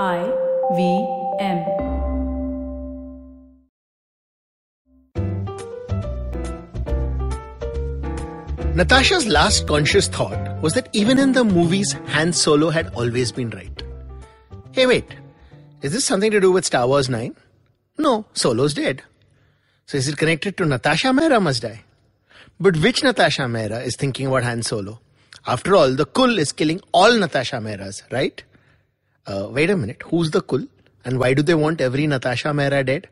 [0.00, 0.24] I
[0.74, 1.06] V
[1.38, 1.58] M.
[8.74, 13.50] Natasha's last conscious thought was that even in the movies, Han Solo had always been
[13.50, 13.82] right.
[14.70, 15.04] Hey, wait,
[15.82, 17.36] is this something to do with Star Wars 9?
[17.98, 19.02] No, Solo's dead.
[19.84, 21.84] So is it connected to Natasha Mehra must die?
[22.58, 25.00] But which Natasha Mehra is thinking about Han Solo?
[25.46, 28.42] After all, the Kul is killing all Natasha Mehras, right?
[29.26, 30.66] uh, wait a minute, who's the Kul?
[31.04, 33.08] And why do they want every Natasha Mehra dead?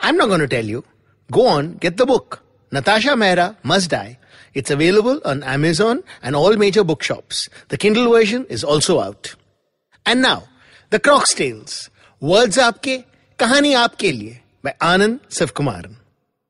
[0.00, 0.84] I'm not going to tell you.
[1.30, 2.42] Go on, get the book.
[2.70, 4.18] Natasha Mehra Must Die.
[4.54, 7.48] It's available on Amazon and all major bookshops.
[7.68, 9.34] The Kindle version is also out.
[10.06, 10.44] And now,
[10.90, 11.90] The Croc's Tales.
[12.20, 13.04] Words Aapke,
[13.38, 15.96] Kahani Aapke Liye by Anand Sivkumaran.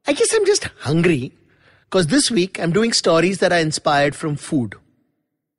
[0.06, 1.32] I guess I'm just hungry
[1.84, 4.74] because this week I'm doing stories that are inspired from food.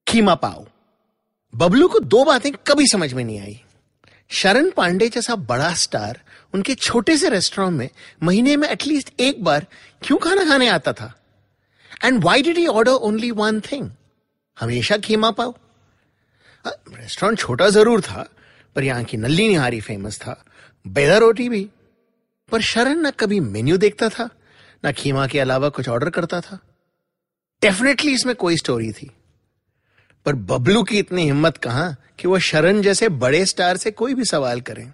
[0.08, 0.68] Kima Pao.
[1.54, 3.62] Bablu को दो बातें कभी समझ में नहीं आई।
[4.32, 6.20] शरण पांडे जैसा बड़ा स्टार
[6.54, 7.90] उनके छोटे से रेस्टोरेंट में
[8.24, 9.66] महीने में एटलीस्ट एक बार
[10.04, 11.14] क्यों खाना खाने आता था?
[12.04, 13.90] And why did he order only one thing
[14.58, 15.54] हमेशा खीमा पाओ
[16.66, 18.28] रेस्टोरेंट छोटा ज़रूर था,
[18.76, 20.44] पर यहाँ की नल्ली निहारी फ़ेमस था।
[20.86, 21.70] बेदा रोटी भी।
[22.50, 24.30] पर शरण न कभी मेन्यू देखता था,
[24.84, 26.60] ना खीमा के अलावा कुछ ऑर्डर करता था।
[27.62, 29.12] डेफिनेटली इसमें कोई स्टोरी थी।
[30.26, 34.26] पर बबलू की इतनी हिम्मत कहाँ कि वह शरण जैसे बड़े स्टार से कोई भी
[34.26, 34.94] सवाल करें।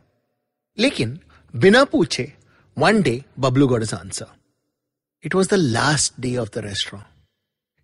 [0.79, 1.19] लेकिन
[1.55, 2.33] बिना पूछे
[2.77, 4.25] one day Bablu got answer
[5.25, 7.07] it was the last day of the restaurant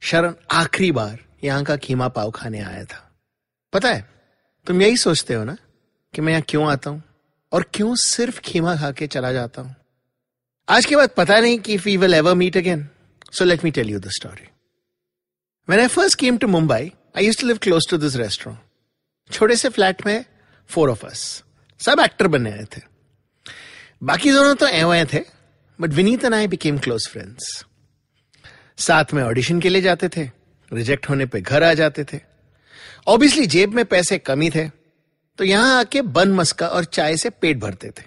[0.01, 3.11] Sharan आखिरी बार यहाँ का खीमा पाव खाने आया था।
[3.73, 4.09] पता है
[4.67, 5.57] तुम यही सोचते हो ना
[6.13, 7.03] कि मैं यहाँ क्यों आता हूँ
[7.51, 9.75] और क्यों सिर्फ़ खीमा खा के चला जाता हूँ?
[10.69, 12.87] आज के बाद पता नहीं कि we will ever meet again
[13.31, 14.47] so let me tell you the story
[15.69, 18.59] When I first came to Mumbai, I used to live close to this restaurant.
[19.29, 20.23] छोटे से फ्लैट में
[20.69, 21.21] फोर ऑफ़ अस
[21.79, 22.81] सब एक्टर बने आए थे।
[24.03, 25.19] बाकी दोनों तो एवं थे
[25.79, 27.65] but Vineet and I became close friends
[28.77, 30.23] साथ में ऑडिशन के लिए जाते थे
[30.71, 32.19] रिजेक्ट होने पे घर आ जाते थे।
[33.07, 34.67] ऑब्वियसली जेब में पैसे कमी थे
[35.39, 38.05] तो यहाँ आके बन मस्का और चाय से पेट भरते थे।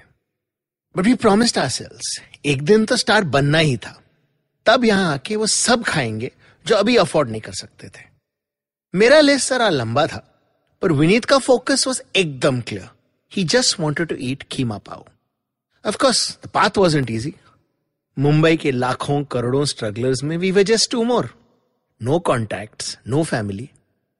[0.95, 4.01] But we promised ourselves एक दिन तो स्टार बनना ही था।
[4.67, 6.33] तब यहाँ आके वो सब खाएँगे
[6.67, 8.14] जो अभी अफोर्ड नहीं कर सकते थे।
[8.94, 10.19] मेरा लिस्ट जरा लंबा था,
[10.82, 12.88] पर विनीत का फोकस वॉज़ एकदम clear
[13.32, 15.05] he just wanted to eat keema pao
[15.84, 17.34] of course the path was easy
[18.16, 21.28] Mumbai के लाखों करोड़ों स्ट्रगलर्स में we were just two more
[22.00, 23.69] no contact no family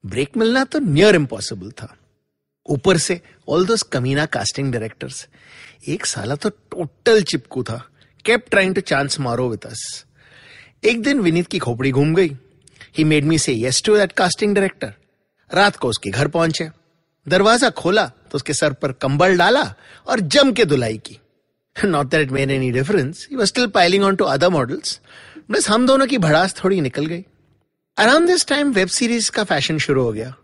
[0.05, 1.95] break मिलना तो नियर इम्पॉसिबल था.
[2.67, 5.27] ऊपर से ऑल दोस कमीना कास्टिंग डायरेक्टर्स
[5.89, 7.83] एक साला तो टोटल चिपकू था.
[8.25, 10.05] केप ट्राइंग टू चांस मारो विद अस
[10.85, 12.37] एक दिन विनीत की खोपड़ी घूम गई.
[12.95, 14.93] He made me say yes to that casting director
[15.51, 16.69] रात को उसके घर पहुँचे।
[17.27, 19.63] दरवाज़ा खोला तो उसके सर पर कंबल डाला
[20.07, 21.19] और जम के धुलाई की।
[21.77, 25.01] Not that it made any difference he was still piling on to other models
[25.51, 27.25] बस हम दोनों की भड़ास थोड़ी निकल गई।
[27.97, 30.35] Around this time web series का फ़ैशन शुरू हो गया।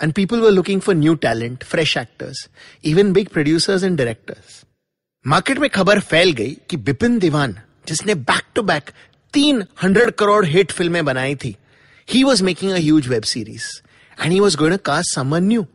[0.00, 2.48] And people were looking for new talent fresh actors
[2.84, 4.62] even big producers and directors
[5.24, 7.56] market में खबर फैल गई कि बिपिन दीवान,
[7.88, 8.90] जिसने बैक टू बैक
[9.34, 11.56] तीन हंड्रेड करोड़ हिट फ़िल्में बनाई थी
[12.10, 13.68] he was making a huge web series
[14.20, 15.66] and he was going cast someone new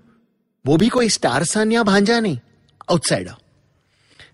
[0.66, 2.40] वो भी कोई स्टार सन या भांजा नहीं
[2.92, 3.34] आउटसाइडर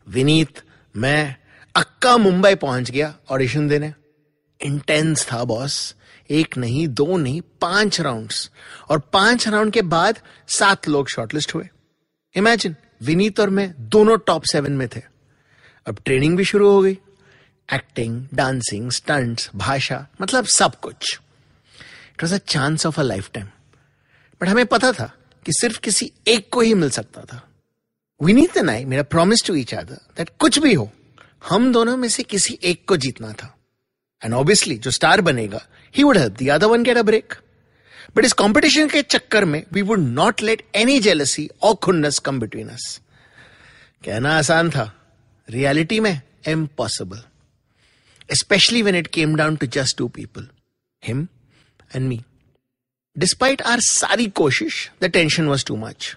[0.08, 0.62] विनीत,
[0.96, 1.36] मैं,
[1.76, 3.94] अक्का मुंबई पहुँच गया ऑडिशन देने।
[4.62, 5.96] इंटेंस था बॉस
[6.30, 8.52] एक नहीं, दो नहीं, पाँच राउंड्स
[8.90, 11.70] और पाँच राउंड के बाद सात लोग शॉर्टलिस्ट हुए।
[12.36, 15.02] इमेजिन विनीत और मैं दोनों टॉप सेवन में थे।
[15.88, 17.00] अब ट्रेनिंग भी शुरू हो गई।
[17.74, 21.20] एक्टिंग डांसिंग स्टंट्स भाषा मतलब सब कुछ।
[22.16, 23.48] It was a chance of a life time
[24.42, 25.12] but हमें पता था
[25.46, 27.42] कि सिर्फ़ किसी एक को ही मिल सकता था।
[28.20, 30.92] विनीत एंड आई मेरा promise to each other that कुछ भी हो,
[31.50, 33.56] हम दोनों में से किसी एक को जीतना था।
[34.22, 35.62] एंड ऑब्वियसली जो स्टार बनेगा
[35.96, 37.34] he would help the other one get a break
[38.16, 42.40] but इस कंपटीशन के चक्कर में we would not let any jealousy और खुन्नस कम
[42.40, 43.00] बिटवीन अस
[44.06, 44.92] कहना आसान था।
[45.48, 47.22] रियलिटी में impossible
[48.36, 50.48] specially when it came down to just two people
[51.04, 51.26] him
[51.96, 52.18] and me.
[53.16, 56.16] Despite our सारी कोशिश the tension was too much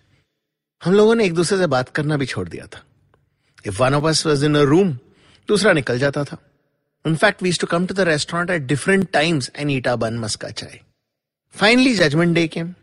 [0.83, 2.83] हम लोगों ने एक दूसरे से बात करना भी छोड़ दिया था।
[3.67, 4.93] If one of us was in a room
[5.49, 6.39] दूसरा निकल जाता था।
[7.07, 10.81] Infact we too come to the restaurant at different times and eat a bun maska chai
[11.55, 12.75] finally judgement day came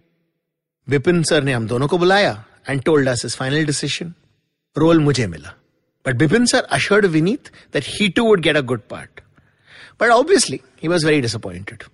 [0.87, 2.33] Vipin sir ने हम दोनों को बुलाया
[2.69, 4.13] and told us his final decision
[4.77, 5.53] role मुझे मिला।
[6.05, 9.21] But Bipin sir assured Vineet that he too would get a good part.
[10.01, 11.85] But obviously, he was very disappointed.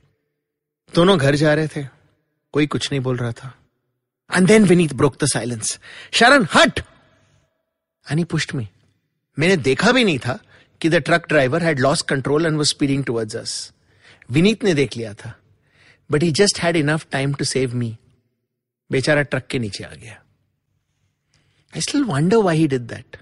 [0.96, 1.84] दोनों घर जा रहे थे।
[2.52, 3.56] कोई कुछ नहीं बोल रहा था।
[4.36, 5.80] And then Vineet broke the silence
[6.14, 6.80] Sharan, हट!
[8.12, 8.66] And पुष्ट me.
[9.40, 10.40] मैंने देखा भी नहीं था
[10.82, 13.74] कि the truck driver had lost control and was speeding towards us
[14.32, 15.40] Vineet ने देख लिया था।
[16.12, 17.98] But he just had enough time to save me
[18.92, 20.14] बेचारा ट्रक के नीचे आ गया।
[21.76, 23.18] I still wonder why he did that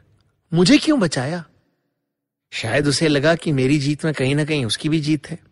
[0.53, 1.45] मुझे क्यों बचाया?
[2.51, 5.48] शायद उसे लगा कि मेरी जीत में कहीं ना कहीं उसकी भी जीत है।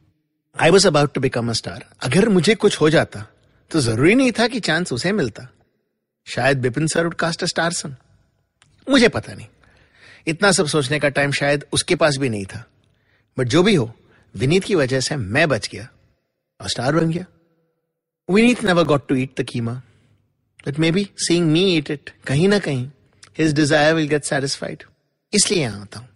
[0.60, 3.26] I was about to become a star अगर मुझे कुछ हो जाता
[3.72, 5.48] तो ज़रूरी नहीं था कि चांस उसे मिलता।
[6.28, 7.96] शायद Bipin sir would cast star son
[8.88, 9.48] मुझे पता नहीं।
[10.28, 12.64] इतना सब सोचने का टाइम शायद उसके पास भी नहीं था।
[13.38, 13.92] बट जो भी हो,
[14.36, 15.88] विनीत की वजह से मैं बच गया।
[16.60, 17.26] और स्टार बन गया।
[18.30, 19.82] Vineet never got to eat the keema
[20.68, 22.90] but maybe seeing me eat it कहीं ना कहीं
[23.38, 24.84] his desire will get satisfied
[25.34, 26.08] इसलिए यहाँ आता हूँ।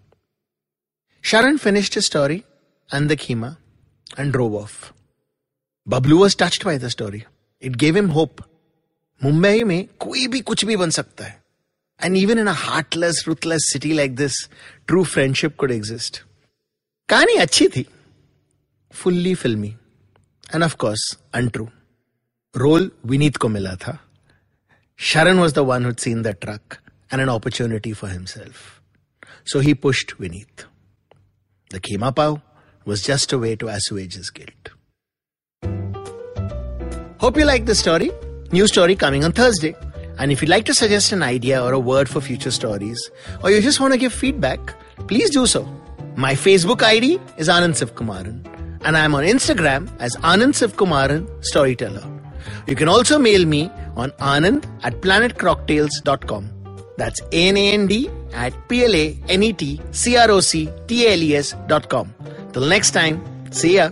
[1.63, 2.43] Finished his story
[2.89, 3.55] and the Khema
[4.21, 4.93] and drove off.
[5.87, 7.25] Bablu was touched by the story.
[7.63, 8.41] It gave him hope.
[9.21, 11.39] Mumbai में कोई भी कुछ भी बन सकता है
[11.99, 14.37] and even in heartless ruthless city like this
[14.87, 16.17] true friendship could exist
[17.09, 17.85] कहानी अच्छी थी
[18.93, 19.69] fully filmy
[20.55, 21.67] and of course untrue
[22.55, 23.97] role Vineet को मिला था
[24.99, 26.77] Sharan was the one who'd seen the truck
[27.13, 28.55] and an opportunity for himself
[29.51, 30.65] so he pushed Vineet
[31.71, 32.41] The Kema Pao
[32.85, 34.71] was just a way to assuage his guilt.
[37.19, 38.11] Hope you like the story.
[38.51, 39.75] New story coming on Thursday.
[40.17, 43.09] And if you'd like to suggest an idea or a word for future stories,
[43.43, 44.59] or you just want to give feedback,
[45.07, 45.67] please do so.
[46.15, 48.45] My Facebook ID is Anand Sivkumaran,
[48.83, 52.05] and I'm on Instagram as Anand Sivkumaran Storyteller.
[52.67, 56.49] You can also mail me on anand at planetcrocktails.com.
[56.97, 62.13] That's A-N-A-N-D at P-L-A-N-E-T-C-R-O-C-T-A-L-E-S dot com.
[62.53, 63.21] Till next time,
[63.51, 63.91] see ya.